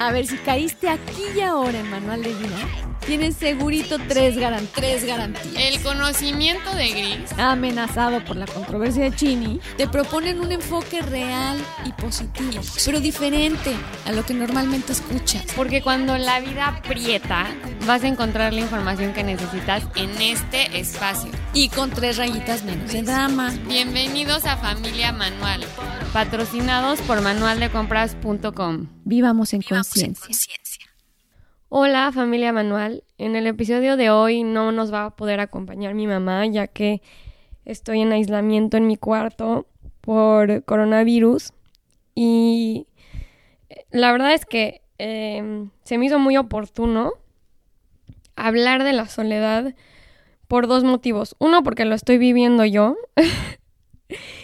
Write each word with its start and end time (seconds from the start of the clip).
A 0.00 0.12
ver, 0.12 0.26
si 0.26 0.36
caíste 0.38 0.88
aquí 0.88 1.24
y 1.36 1.40
ahora 1.40 1.80
en 1.80 1.90
Manual 1.90 2.22
de 2.22 2.32
Vida, 2.32 2.56
tienes 3.04 3.34
segurito 3.34 3.96
tres, 4.06 4.38
garan 4.38 4.68
tres 4.72 5.04
garantías. 5.04 5.56
El 5.56 5.82
conocimiento 5.82 6.72
de 6.74 6.88
Gris, 6.90 7.32
Amenazado 7.36 8.24
por 8.24 8.36
la 8.36 8.46
controversia 8.46 9.04
de 9.04 9.16
Chini, 9.16 9.60
te 9.76 9.88
proponen 9.88 10.40
un 10.40 10.52
enfoque 10.52 11.02
real 11.02 11.58
y 11.84 11.90
positivo, 12.00 12.62
pero 12.84 13.00
diferente 13.00 13.74
a 14.06 14.12
lo 14.12 14.24
que 14.24 14.34
normalmente 14.34 14.92
escuchas. 14.92 15.44
porque 15.56 15.82
cuando 15.82 16.16
la 16.16 16.38
vida 16.38 16.68
aprieta, 16.68 17.46
vas 17.84 18.04
a 18.04 18.08
encontrar 18.08 18.52
la 18.52 18.60
información 18.60 19.12
que 19.12 19.24
necesitas 19.24 19.82
en 19.96 20.10
este 20.22 20.78
espacio. 20.78 21.32
Y 21.54 21.70
con 21.70 21.90
tres 21.90 22.18
rayitas 22.18 22.62
menos 22.62 22.92
de 22.92 23.02
drama. 23.02 23.52
Bienvenidos 23.66 24.44
a 24.44 24.56
Familia 24.58 25.10
Manual, 25.10 25.64
patrocinados 26.12 27.00
por 27.02 27.20
manualdecompras.com. 27.20 28.86
Vivamos 29.04 29.52
en 29.52 29.62
conciencia. 29.62 30.28
Hola 31.68 32.10
familia 32.12 32.52
Manual, 32.52 33.04
en 33.18 33.36
el 33.36 33.46
episodio 33.46 33.96
de 33.96 34.10
hoy 34.10 34.42
no 34.42 34.72
nos 34.72 34.92
va 34.92 35.04
a 35.04 35.16
poder 35.16 35.40
acompañar 35.40 35.94
mi 35.94 36.06
mamá 36.06 36.46
ya 36.46 36.66
que 36.66 37.02
estoy 37.66 38.00
en 38.00 38.12
aislamiento 38.12 38.78
en 38.78 38.86
mi 38.86 38.96
cuarto 38.96 39.66
por 40.00 40.64
coronavirus 40.64 41.52
y 42.14 42.86
eh, 43.68 43.84
la 43.90 44.10
verdad 44.12 44.32
es 44.32 44.46
que 44.46 44.80
eh, 44.98 45.68
se 45.84 45.98
me 45.98 46.06
hizo 46.06 46.18
muy 46.18 46.38
oportuno 46.38 47.12
hablar 48.34 48.82
de 48.82 48.94
la 48.94 49.08
soledad 49.08 49.74
por 50.46 50.66
dos 50.66 50.84
motivos. 50.84 51.36
Uno, 51.38 51.62
porque 51.62 51.84
lo 51.84 51.94
estoy 51.94 52.16
viviendo 52.16 52.64
yo 52.64 52.96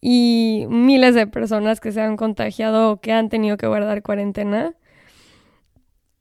y 0.00 0.66
miles 0.68 1.14
de 1.14 1.26
personas 1.26 1.80
que 1.80 1.92
se 1.92 2.00
han 2.00 2.16
contagiado 2.16 2.92
o 2.92 3.00
que 3.00 3.12
han 3.12 3.28
tenido 3.28 3.56
que 3.56 3.66
guardar 3.66 4.02
cuarentena 4.02 4.74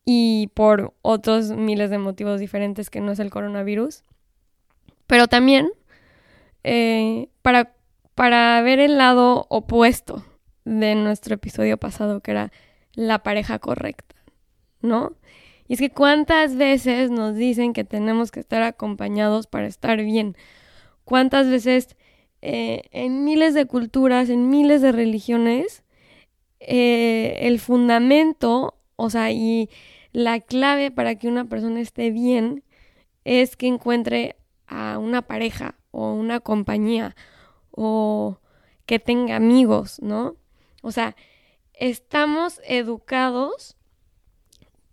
y 0.06 0.48
por 0.54 0.94
otros 1.02 1.52
miles 1.52 1.90
de 1.90 1.98
motivos 1.98 2.40
diferentes 2.40 2.90
que 2.90 3.00
no 3.00 3.12
es 3.12 3.20
el 3.20 3.30
coronavirus. 3.30 4.04
Pero 5.08 5.28
también 5.28 5.70
eh, 6.64 7.30
para, 7.42 7.74
para 8.16 8.62
ver 8.62 8.80
el 8.80 8.98
lado 8.98 9.46
opuesto 9.50 10.26
de 10.66 10.96
nuestro 10.96 11.36
episodio 11.36 11.78
pasado, 11.78 12.22
que 12.22 12.32
era 12.32 12.52
la 12.94 13.24
pareja 13.24 13.60
correcta, 13.60 14.16
¿no? 14.82 15.14
Y 15.68 15.74
es 15.74 15.80
que 15.80 15.92
cuántas 15.92 16.56
veces 16.56 17.12
nos 17.12 17.36
dicen 17.36 17.74
que 17.74 17.84
tenemos 17.84 18.32
que 18.32 18.40
estar 18.40 18.64
acompañados 18.64 19.46
para 19.46 19.68
estar 19.68 20.02
bien. 20.04 20.36
Cuántas 21.06 21.48
veces 21.48 21.96
eh, 22.42 22.84
en 22.92 23.24
miles 23.26 23.54
de 23.54 23.66
culturas, 23.66 24.30
en 24.30 24.50
miles 24.50 24.82
de 24.82 24.92
religiones, 24.92 25.84
eh, 26.60 27.40
el 27.42 27.60
fundamento, 27.60 28.76
o 28.96 29.10
sea, 29.10 29.32
y 29.32 29.70
la 30.12 30.40
clave 30.40 30.92
para 30.92 31.16
que 31.16 31.28
una 31.28 31.46
persona 31.46 31.80
esté 31.82 32.12
bien 32.12 32.64
es 33.26 33.56
que 33.56 33.68
encuentre 33.68 34.36
a 34.68 34.98
una 34.98 35.22
pareja 35.22 35.76
o 35.92 36.14
una 36.14 36.40
compañía 36.40 37.16
o 37.72 38.40
que 38.86 39.00
tenga 39.00 39.36
amigos, 39.36 40.02
¿no? 40.02 40.36
O 40.82 40.92
sea, 40.92 41.16
estamos 41.74 42.62
educados 42.66 43.78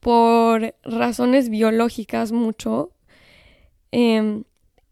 por 0.01 0.75
razones 0.83 1.49
biológicas 1.49 2.33
mucho 2.33 2.93
eh, 3.93 4.43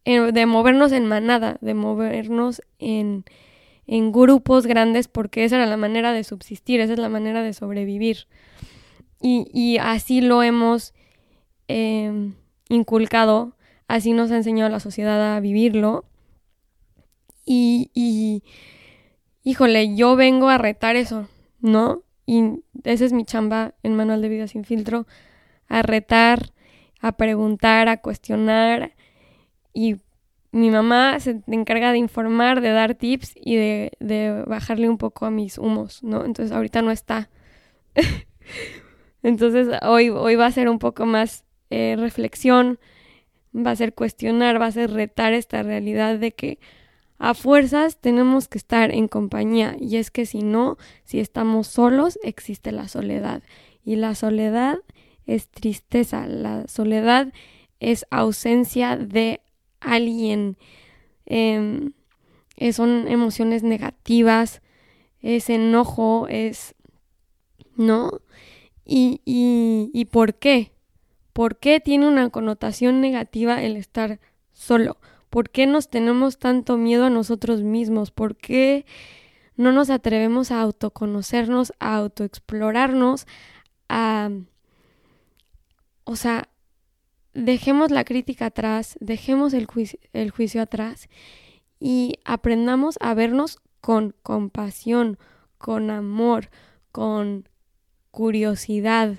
de 0.05 0.47
movernos 0.47 0.93
en 0.93 1.07
manada, 1.07 1.57
de 1.61 1.75
movernos 1.75 2.63
en, 2.79 3.25
en 3.87 4.13
grupos 4.13 4.67
grandes 4.67 5.09
porque 5.09 5.45
esa 5.45 5.57
era 5.57 5.67
la 5.67 5.77
manera 5.77 6.13
de 6.13 6.25
subsistir, 6.25 6.81
esa 6.81 6.93
es 6.93 6.99
la 6.99 7.09
manera 7.09 7.43
de 7.43 7.53
sobrevivir. 7.53 8.27
Y, 9.21 9.47
y 9.53 9.79
así 9.79 10.21
lo 10.21 10.43
hemos 10.43 10.93
eh, 11.69 12.33
inculcado, 12.69 13.57
así 13.89 14.13
nos 14.13 14.31
ha 14.31 14.37
enseñado 14.37 14.71
la 14.71 14.81
sociedad 14.81 15.37
a 15.37 15.41
vivirlo. 15.41 16.05
Y, 17.47 17.91
y, 17.95 18.43
híjole, 19.43 19.95
yo 19.95 20.17
vengo 20.17 20.49
a 20.49 20.59
retar 20.59 20.97
eso, 20.97 21.29
¿no? 21.61 22.03
Y 22.27 22.63
esa 22.85 23.05
es 23.05 23.13
mi 23.13 23.25
chamba 23.25 23.75
en 23.83 23.97
Manual 23.97 24.23
de 24.23 24.29
Vida 24.29 24.49
sin 24.49 24.65
filtro, 24.65 25.07
a 25.69 25.83
retar, 25.83 26.53
a 27.01 27.13
preguntar, 27.13 27.89
a 27.89 27.99
cuestionar. 27.99 28.95
Y 29.75 29.97
mi 30.55 30.71
mamá 30.71 31.19
se 31.19 31.43
encarga 31.49 31.91
de 31.91 31.99
informar, 31.99 32.61
de 32.61 32.71
dar 32.71 32.95
tips 32.95 33.33
y 33.35 33.57
de, 33.57 33.93
de 33.99 34.45
bajarle 34.47 34.89
un 34.89 34.99
poco 34.99 35.27
a 35.27 35.31
mis 35.31 35.59
humos, 35.59 36.01
¿no? 36.05 36.25
Entonces 36.25 36.55
ahorita 36.55 36.81
no 36.81 36.93
está. 36.93 37.29
Entonces 39.25 39.67
hoy, 39.83 40.11
hoy 40.11 40.37
va 40.37 40.47
a 40.47 40.53
ser 40.53 40.69
un 40.69 40.79
poco 40.79 41.07
más 41.07 41.45
eh, 41.71 41.97
reflexión, 41.99 42.79
va 43.55 43.73
a 43.73 43.77
ser 43.77 43.95
cuestionar, 43.95 44.63
va 44.63 44.67
a 44.67 44.73
ser 44.73 44.93
retar 44.93 45.33
esta 45.33 45.65
realidad 45.65 46.21
de 46.21 46.31
que 46.31 46.61
a 47.19 47.35
fuerzas 47.35 47.99
tenemos 48.01 48.47
que 48.47 48.59
estar 48.59 48.93
en 48.93 49.09
compañía 49.09 49.75
y 49.81 49.97
es 49.97 50.13
que 50.13 50.25
si 50.25 50.43
no, 50.43 50.79
si 51.03 51.19
estamos 51.19 51.67
solos, 51.67 52.17
existe 52.23 52.71
la 52.71 52.87
soledad 52.87 53.43
y 53.85 53.97
la 53.97 54.15
soledad 54.15 54.79
es 55.27 55.49
tristeza, 55.49 56.29
la 56.29 56.69
soledad 56.69 57.33
es 57.81 58.07
ausencia 58.11 58.97
de 58.97 59.41
alguien, 59.85 60.57
eh, 61.27 61.93
son 62.73 63.09
emociones 63.09 63.63
negativas, 63.63 64.63
es 65.21 65.51
enojo, 65.51 66.27
es, 66.29 66.75
¿no? 67.77 68.21
¿Y, 68.85 69.21
y, 69.25 69.91
¿Y 69.93 70.05
por 70.07 70.35
qué? 70.35 70.73
¿Por 71.33 71.59
qué 71.59 71.81
tiene 71.81 72.07
una 72.07 72.31
connotación 72.31 73.01
negativa 73.01 73.63
el 73.63 73.77
estar 73.77 74.21
solo? 74.53 74.99
¿Por 75.31 75.51
qué 75.51 75.67
nos 75.67 75.89
tenemos 75.89 76.39
tanto 76.39 76.77
miedo 76.77 77.07
a 77.07 77.11
nosotros 77.11 77.63
mismos? 77.63 78.13
¿Por 78.13 78.37
qué 78.37 78.87
no 79.57 79.73
nos 79.73 79.91
atrevemos 79.91 80.51
a 80.51 80.61
autoconocernos, 80.61 81.73
a 81.81 81.97
autoexplorarnos, 81.97 83.27
a... 83.89 84.31
O 86.05 86.17
sea, 86.17 86.49
dejemos 87.35 87.91
la 87.91 88.05
crítica 88.05 88.47
atrás, 88.47 88.97
dejemos 89.01 89.53
el 89.53 89.67
juicio, 89.67 89.99
el 90.13 90.31
juicio 90.31 90.63
atrás 90.63 91.09
y 91.79 92.15
aprendamos 92.25 92.97
a 93.01 93.15
vernos 93.15 93.59
con 93.81 94.15
compasión, 94.23 95.19
con 95.59 95.91
amor, 95.91 96.49
con 96.93 97.49
curiosidad, 98.11 99.17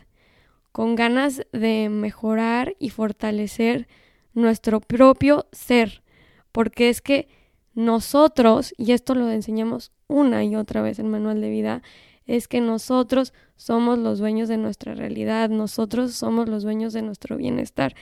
con 0.72 0.96
ganas 0.96 1.46
de 1.52 1.90
mejorar 1.90 2.76
y 2.80 2.90
fortalecer 2.90 3.88
nuestro 4.34 4.82
propio 4.82 5.48
ser, 5.52 6.04
porque 6.52 6.90
es 6.90 7.02
que 7.02 7.28
nosotros, 7.74 8.74
y 8.78 8.94
esto 8.94 9.16
lo 9.16 9.30
enseñamos 9.30 9.92
una 10.08 10.44
y 10.44 10.56
otra 10.56 10.82
vez 10.82 11.00
en 11.00 11.10
Manual 11.10 11.42
de 11.42 11.50
Vida, 11.50 11.82
es 12.26 12.48
que 12.48 12.62
nosotros 12.62 13.34
somos 13.56 14.00
los 14.00 14.20
dueños 14.20 14.50
de 14.50 14.58
nuestra 14.58 14.96
realidad, 14.96 15.50
nosotros 15.50 16.14
somos 16.14 16.50
los 16.50 16.64
dueños 16.64 16.94
de 16.94 17.02
nuestro 17.02 17.38
bienestar. 17.38 17.96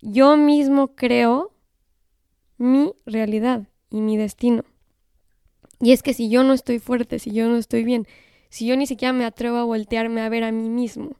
Yo 0.00 0.36
mismo 0.36 0.94
creo 0.94 1.52
mi 2.58 2.92
realidad 3.06 3.68
y 3.90 4.00
mi 4.00 4.16
destino. 4.16 4.64
Y 5.80 5.92
es 5.92 6.02
que 6.02 6.14
si 6.14 6.28
yo 6.28 6.44
no 6.44 6.52
estoy 6.52 6.78
fuerte, 6.78 7.18
si 7.18 7.32
yo 7.32 7.48
no 7.48 7.56
estoy 7.56 7.84
bien, 7.84 8.06
si 8.48 8.66
yo 8.66 8.76
ni 8.76 8.86
siquiera 8.86 9.12
me 9.12 9.24
atrevo 9.24 9.58
a 9.58 9.64
voltearme 9.64 10.20
a 10.20 10.28
ver 10.28 10.44
a 10.44 10.52
mí 10.52 10.68
mismo 10.68 11.16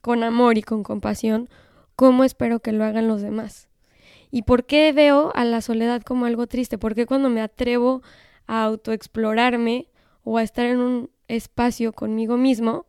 con 0.00 0.22
amor 0.22 0.58
y 0.58 0.62
con 0.62 0.82
compasión, 0.82 1.48
¿cómo 1.96 2.24
espero 2.24 2.60
que 2.60 2.72
lo 2.72 2.84
hagan 2.84 3.08
los 3.08 3.22
demás? 3.22 3.68
¿Y 4.30 4.42
por 4.42 4.64
qué 4.64 4.92
veo 4.92 5.32
a 5.34 5.44
la 5.44 5.60
soledad 5.60 6.02
como 6.02 6.26
algo 6.26 6.46
triste? 6.46 6.76
Porque 6.76 7.06
cuando 7.06 7.28
me 7.30 7.40
atrevo 7.40 8.02
a 8.46 8.64
autoexplorarme 8.64 9.88
o 10.24 10.38
a 10.38 10.42
estar 10.42 10.66
en 10.66 10.78
un 10.78 11.10
espacio 11.28 11.92
conmigo 11.92 12.36
mismo, 12.36 12.86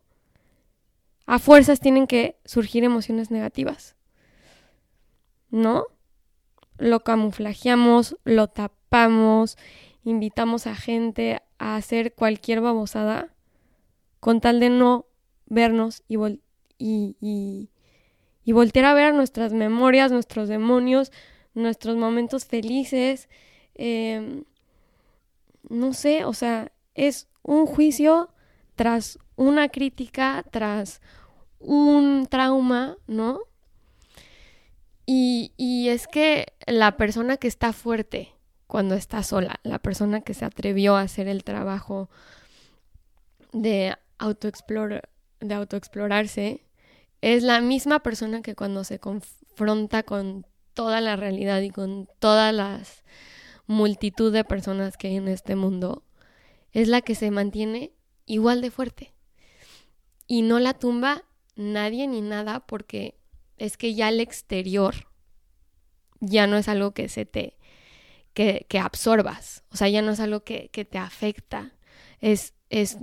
a 1.26 1.38
fuerzas 1.38 1.80
tienen 1.80 2.06
que 2.06 2.38
surgir 2.44 2.84
emociones 2.84 3.30
negativas. 3.30 3.96
¿No? 5.50 5.86
Lo 6.78 7.00
camuflajeamos, 7.00 8.16
lo 8.24 8.48
tapamos, 8.48 9.56
invitamos 10.04 10.66
a 10.66 10.74
gente 10.74 11.42
a 11.58 11.76
hacer 11.76 12.14
cualquier 12.14 12.60
babosada 12.60 13.34
con 14.20 14.40
tal 14.40 14.60
de 14.60 14.70
no 14.70 15.06
vernos 15.46 16.02
y, 16.08 16.16
vol 16.16 16.40
y, 16.78 17.16
y, 17.20 17.70
y, 18.44 18.52
voltear 18.52 18.86
a 18.86 18.94
ver 18.94 19.14
nuestras 19.14 19.52
memorias, 19.52 20.12
nuestros 20.12 20.48
demonios, 20.48 21.12
nuestros 21.54 21.96
momentos 21.96 22.44
felices. 22.44 23.28
Eh, 23.74 24.42
no 25.68 25.92
sé, 25.92 26.24
o 26.24 26.34
sea, 26.34 26.70
es 26.96 27.28
un 27.42 27.66
juicio 27.66 28.30
tras 28.74 29.18
una 29.36 29.68
crítica, 29.68 30.44
tras 30.50 31.00
un 31.58 32.26
trauma, 32.28 32.96
¿no? 33.06 33.40
Y, 35.06 35.52
y 35.56 35.88
es 35.88 36.08
que 36.08 36.52
la 36.66 36.96
persona 36.96 37.36
que 37.36 37.46
está 37.46 37.72
fuerte, 37.72 38.34
cuando 38.66 38.96
está 38.96 39.22
sola, 39.22 39.60
la 39.62 39.78
persona 39.78 40.22
que 40.22 40.34
se 40.34 40.44
atrevió 40.44 40.96
a 40.96 41.02
hacer 41.02 41.28
el 41.28 41.44
trabajo 41.44 42.10
de 43.52 43.94
autoexplorar, 44.18 45.08
de 45.40 45.54
autoexplorarse, 45.54 46.66
es 47.20 47.42
la 47.42 47.60
misma 47.60 48.00
persona 48.00 48.42
que 48.42 48.54
cuando 48.54 48.84
se 48.84 48.98
confronta 48.98 50.02
con 50.02 50.46
toda 50.74 51.00
la 51.00 51.16
realidad 51.16 51.60
y 51.60 51.70
con 51.70 52.08
todas 52.18 52.52
las 52.54 53.04
multitud 53.66 54.32
de 54.32 54.44
personas 54.44 54.96
que 54.96 55.08
hay 55.08 55.16
en 55.16 55.28
este 55.28 55.56
mundo, 55.56 56.02
es 56.76 56.88
la 56.88 57.00
que 57.00 57.14
se 57.14 57.30
mantiene 57.30 57.92
igual 58.26 58.60
de 58.60 58.70
fuerte. 58.70 59.14
Y 60.26 60.42
no 60.42 60.58
la 60.58 60.74
tumba 60.74 61.24
nadie 61.54 62.06
ni 62.06 62.20
nada 62.20 62.60
porque 62.60 63.18
es 63.56 63.78
que 63.78 63.94
ya 63.94 64.10
el 64.10 64.20
exterior 64.20 64.94
ya 66.20 66.46
no 66.46 66.58
es 66.58 66.68
algo 66.68 66.92
que 66.92 67.08
se 67.08 67.24
te 67.24 67.56
que, 68.34 68.66
que 68.68 68.78
absorbas, 68.78 69.64
o 69.72 69.76
sea, 69.78 69.88
ya 69.88 70.02
no 70.02 70.12
es 70.12 70.20
algo 70.20 70.44
que, 70.44 70.68
que 70.68 70.84
te 70.84 70.98
afecta, 70.98 71.72
es, 72.20 72.52
es 72.68 72.98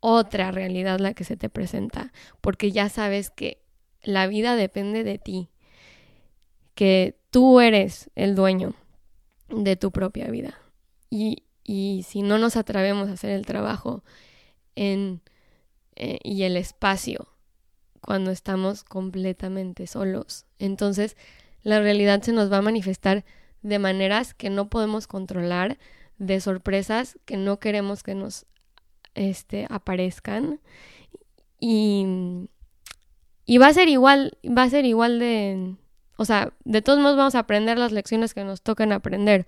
otra 0.00 0.50
realidad 0.50 0.98
la 0.98 1.14
que 1.14 1.24
se 1.24 1.38
te 1.38 1.48
presenta, 1.48 2.12
porque 2.42 2.72
ya 2.72 2.90
sabes 2.90 3.30
que 3.30 3.64
la 4.02 4.26
vida 4.26 4.54
depende 4.54 5.02
de 5.02 5.16
ti, 5.16 5.48
que 6.74 7.18
tú 7.30 7.60
eres 7.60 8.10
el 8.16 8.34
dueño 8.34 8.74
de 9.48 9.76
tu 9.76 9.90
propia 9.92 10.26
vida. 10.26 10.60
Y, 11.08 11.44
y 11.64 12.04
si 12.06 12.22
no 12.22 12.38
nos 12.38 12.56
atrevemos 12.56 13.08
a 13.08 13.12
hacer 13.12 13.30
el 13.30 13.46
trabajo 13.46 14.04
en, 14.76 15.22
eh, 15.96 16.18
y 16.22 16.42
el 16.44 16.56
espacio 16.56 17.28
cuando 18.00 18.30
estamos 18.30 18.84
completamente 18.84 19.86
solos, 19.86 20.44
entonces 20.58 21.16
la 21.62 21.80
realidad 21.80 22.22
se 22.22 22.32
nos 22.32 22.52
va 22.52 22.58
a 22.58 22.62
manifestar 22.62 23.24
de 23.62 23.78
maneras 23.78 24.34
que 24.34 24.50
no 24.50 24.68
podemos 24.68 25.06
controlar, 25.06 25.78
de 26.18 26.40
sorpresas 26.40 27.18
que 27.24 27.38
no 27.38 27.58
queremos 27.58 28.02
que 28.02 28.14
nos 28.14 28.46
este, 29.14 29.66
aparezcan. 29.70 30.60
Y, 31.58 32.06
y 33.46 33.58
va 33.58 33.68
a 33.68 33.74
ser 33.74 33.88
igual, 33.88 34.36
va 34.46 34.64
a 34.64 34.70
ser 34.70 34.84
igual 34.84 35.18
de, 35.18 35.76
o 36.16 36.24
sea, 36.24 36.52
de 36.64 36.82
todos 36.82 36.98
modos 36.98 37.16
vamos 37.16 37.34
a 37.34 37.40
aprender 37.40 37.78
las 37.78 37.92
lecciones 37.92 38.34
que 38.34 38.44
nos 38.44 38.62
tocan 38.62 38.92
aprender. 38.92 39.46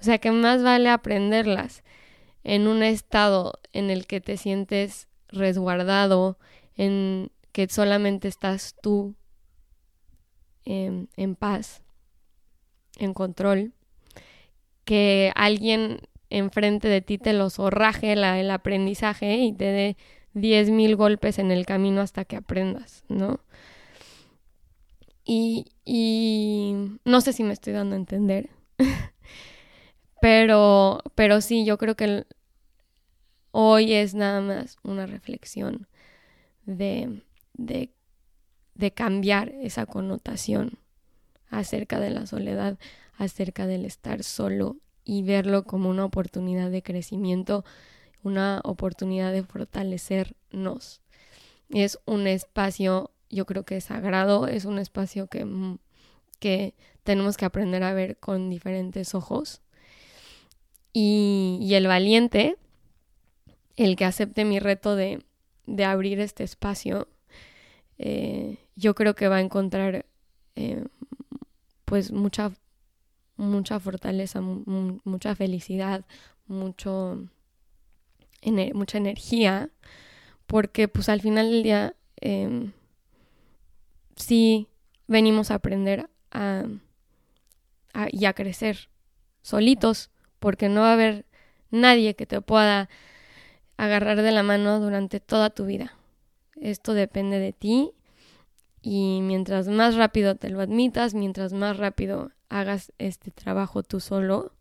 O 0.00 0.02
sea, 0.02 0.18
que 0.18 0.30
más 0.30 0.62
vale 0.62 0.88
aprenderlas 0.88 1.82
en 2.44 2.68
un 2.68 2.82
estado 2.82 3.60
en 3.72 3.90
el 3.90 4.06
que 4.06 4.20
te 4.20 4.36
sientes 4.36 5.08
resguardado, 5.28 6.38
en 6.76 7.30
que 7.52 7.68
solamente 7.68 8.28
estás 8.28 8.76
tú 8.80 9.14
en 10.64 11.34
paz, 11.34 11.82
en 12.98 13.14
control, 13.14 13.72
que 14.84 15.32
alguien 15.34 16.00
enfrente 16.30 16.88
de 16.88 17.00
ti 17.00 17.18
te 17.18 17.32
lo 17.32 17.50
zorraje 17.50 18.12
el 18.12 18.50
aprendizaje 18.50 19.36
y 19.36 19.52
te 19.52 19.64
dé 19.64 19.96
diez 20.34 20.70
mil 20.70 20.96
golpes 20.96 21.38
en 21.38 21.50
el 21.50 21.66
camino 21.66 22.00
hasta 22.00 22.24
que 22.24 22.36
aprendas, 22.36 23.04
¿no? 23.08 23.40
Y, 25.24 25.66
y 25.84 26.74
no 27.04 27.20
sé 27.20 27.32
si 27.32 27.44
me 27.44 27.52
estoy 27.52 27.74
dando 27.74 27.94
a 27.94 27.98
entender, 27.98 28.50
pero, 30.20 31.00
pero 31.14 31.40
sí, 31.40 31.64
yo 31.64 31.78
creo 31.78 31.96
que 31.96 32.26
hoy 33.50 33.92
es 33.92 34.14
nada 34.14 34.40
más 34.40 34.76
una 34.82 35.06
reflexión 35.06 35.86
de, 36.66 37.22
de 37.54 37.92
de 38.78 38.92
cambiar 38.92 39.50
esa 39.60 39.84
connotación 39.84 40.78
acerca 41.50 42.00
de 42.00 42.10
la 42.10 42.26
soledad, 42.26 42.78
acerca 43.16 43.66
del 43.66 43.84
estar 43.84 44.22
solo 44.22 44.76
y 45.04 45.22
verlo 45.24 45.64
como 45.64 45.90
una 45.90 46.04
oportunidad 46.04 46.70
de 46.70 46.82
crecimiento, 46.82 47.64
una 48.22 48.60
oportunidad 48.64 49.32
de 49.32 49.42
fortalecernos. 49.42 51.02
Es 51.70 51.98
un 52.06 52.28
espacio, 52.28 53.10
yo 53.30 53.46
creo 53.46 53.64
que 53.64 53.80
sagrado, 53.80 54.46
es 54.46 54.64
un 54.64 54.78
espacio 54.78 55.26
que, 55.26 55.44
que 56.38 56.74
tenemos 57.02 57.36
que 57.36 57.46
aprender 57.46 57.82
a 57.82 57.94
ver 57.94 58.16
con 58.18 58.48
diferentes 58.48 59.14
ojos. 59.14 59.60
Y, 60.92 61.70
el 61.72 61.86
valiente, 61.86 62.56
el 63.76 63.96
que 63.96 64.04
acepte 64.04 64.44
mi 64.44 64.58
reto 64.58 64.96
de, 64.96 65.22
de 65.66 65.84
abrir 65.84 66.20
este 66.20 66.44
espacio, 66.44 67.08
eh, 67.98 68.58
yo 68.76 68.94
creo 68.94 69.14
que 69.14 69.28
va 69.28 69.36
a 69.36 69.40
encontrar 69.40 70.06
eh, 70.56 70.84
pues 71.84 72.12
mucha, 72.12 72.52
mucha 73.36 73.80
fortaleza, 73.80 74.40
mucha 74.40 75.34
felicidad, 75.34 76.04
mucho, 76.46 77.28
mucha 78.74 78.98
energía, 78.98 79.70
porque 80.46 80.88
pues 80.88 81.08
al 81.08 81.20
final 81.20 81.50
del 81.50 81.62
día 81.62 81.94
eh, 82.20 82.70
sí 84.16 84.68
venimos 85.06 85.50
a 85.50 85.54
aprender 85.54 86.08
a, 86.30 86.66
y 88.12 88.26
a 88.26 88.32
crecer 88.32 88.90
solitos, 89.42 90.10
porque 90.38 90.68
no 90.68 90.82
va 90.82 90.90
a 90.90 90.94
haber 90.94 91.24
nadie 91.70 92.14
que 92.14 92.26
te 92.26 92.40
pueda 92.40 92.88
agarrar 93.76 94.22
de 94.22 94.32
la 94.32 94.42
mano 94.42 94.80
durante 94.80 95.20
toda 95.20 95.50
tu 95.50 95.64
vida. 95.64 95.94
Esto 96.60 96.94
depende 96.94 97.38
de 97.38 97.52
ti 97.52 97.92
y 98.82 99.20
mientras 99.22 99.68
más 99.68 99.94
rápido 99.96 100.36
te 100.36 100.50
lo 100.50 100.60
admitas, 100.60 101.14
mientras 101.14 101.52
más 101.52 101.76
rápido 101.76 102.30
hagas 102.48 102.92
este 102.98 103.30
trabajo 103.30 103.82
tú 103.82 104.00
solo, 104.00 104.52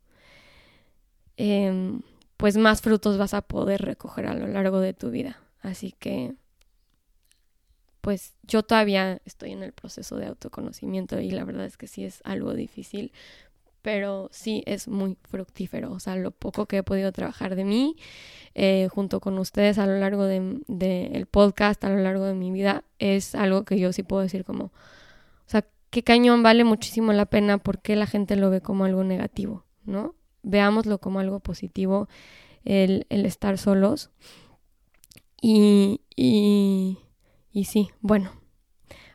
em, 1.38 2.02
pues 2.38 2.58
más 2.58 2.82
frutos 2.82 3.18
vas 3.18 3.34
a 3.34 3.42
poder 3.42 3.82
recoger 3.82 4.28
a 4.28 4.34
lo 4.34 4.48
largo 4.48 4.80
de 4.80 4.94
tu 4.94 5.10
vida. 5.10 5.40
Así 5.62 5.92
que, 5.92 6.36
pues 8.02 8.36
yo 8.44 8.64
todavía 8.64 9.20
estoy 9.26 9.52
en 9.52 9.64
el 9.64 9.74
proceso 9.74 10.18
de 10.18 10.28
autoconocimiento 10.28 11.20
y 11.20 11.32
la 11.32 11.44
verdad 11.44 11.66
es 11.66 11.78
que 11.78 11.88
sí 11.88 12.06
es 12.06 12.22
algo 12.24 12.54
difícil, 12.54 13.12
pero 13.88 14.28
sí 14.34 14.64
es 14.66 14.90
muy 14.90 15.16
fructífero. 15.30 15.94
O 15.94 16.02
sea, 16.02 16.18
lo 16.18 16.32
poco 16.32 16.66
que 16.66 16.80
he 16.80 16.84
podido 16.84 17.14
trabajar 17.14 17.56
de 17.56 17.64
mí 17.64 17.96
eh, 18.54 18.90
junto 18.92 19.22
con 19.22 19.38
ustedes 19.38 19.78
a 19.78 19.86
lo 19.86 19.98
largo 19.98 20.26
del 20.26 20.62
de, 20.68 21.26
podcast, 21.32 21.82
a 21.86 21.90
lo 21.90 21.96
largo 21.96 22.26
de 22.26 22.34
mi 22.34 22.52
vida, 22.52 22.84
es 23.00 23.34
algo 23.34 23.64
que 23.64 23.80
yo 23.80 23.94
sí 23.94 24.04
puedo 24.04 24.24
decir 24.24 24.44
como, 24.44 24.66
o 24.66 24.72
sea, 25.46 25.66
qué 25.90 26.04
cañón 26.04 26.44
vale 26.44 26.66
muchísimo 26.66 27.14
la 27.14 27.28
pena 27.28 27.60
porque 27.60 27.96
la 27.96 28.08
gente 28.08 28.36
lo 28.36 28.50
ve 28.50 28.60
como 28.60 28.84
algo 28.84 29.06
negativo, 29.06 29.64
¿no? 29.86 30.16
Veámoslo 30.44 30.98
como 31.00 31.22
algo 31.22 31.40
positivo, 31.40 32.10
el, 32.66 33.06
el 33.08 33.26
estar 33.26 33.58
solos. 33.58 34.10
Y, 35.42 36.02
y 36.18 37.64
sí, 37.64 37.88
bueno, 38.02 38.34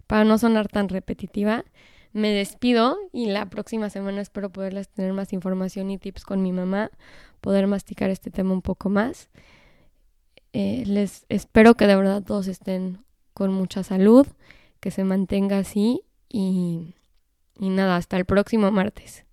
para 0.07 0.25
no 0.25 0.39
sonar 0.39 0.69
tan 0.69 0.89
repetitiva, 0.89 1.67
me 2.13 2.31
despido 2.31 2.99
y 3.13 3.27
la 3.27 3.47
próxima 3.47 3.91
semana 3.91 4.21
espero 4.21 4.51
poderles 4.51 4.89
tener 4.89 5.13
más 5.13 5.33
información 5.33 5.91
y 5.91 5.99
tips 5.99 6.25
con 6.25 6.43
mi 6.43 6.53
mamá, 6.53 6.91
poder 7.41 7.67
masticar 7.67 8.11
este 8.11 8.31
tema 8.31 8.53
un 8.53 8.63
poco 8.63 8.89
más. 8.89 9.29
Eh, 10.53 10.85
les 10.87 11.25
espero 11.29 11.75
que 11.75 11.87
de 11.87 11.97
verdad 11.97 12.23
todos 12.23 12.47
estén 12.47 13.05
con 13.33 13.53
mucha 13.53 13.83
salud, 13.83 14.27
que 14.81 14.91
se 14.91 15.05
mantenga 15.05 15.59
así 15.59 16.03
y, 16.29 16.95
y 17.59 17.71
nada, 17.71 17.97
hasta 17.97 18.17
el 18.17 18.27
próximo 18.27 18.71
martes. 18.71 19.25